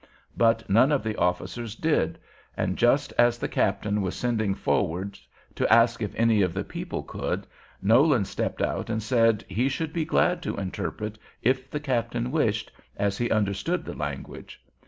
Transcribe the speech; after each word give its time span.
But 0.35 0.67
none 0.67 0.91
of 0.91 1.03
the 1.03 1.15
officers 1.15 1.75
did; 1.75 2.17
and 2.57 2.75
just 2.75 3.13
as 3.19 3.37
the 3.37 3.47
captain 3.47 4.01
was 4.01 4.15
sending 4.15 4.55
forward 4.55 5.19
to 5.53 5.71
ask 5.71 6.01
if 6.01 6.11
any 6.15 6.41
of 6.41 6.55
the 6.55 6.63
people 6.63 7.03
could, 7.03 7.45
Nolan 7.83 8.25
stepped 8.25 8.63
out 8.63 8.89
and 8.89 9.03
said 9.03 9.45
he 9.47 9.69
should 9.69 9.93
be 9.93 10.03
glad 10.03 10.41
to 10.41 10.57
interpret, 10.57 11.19
if 11.43 11.69
the 11.69 11.79
captain 11.79 12.31
wished, 12.31 12.71
as 12.97 13.15
he 13.19 13.29
understood 13.29 13.85
the 13.85 13.93
language. 13.93 14.59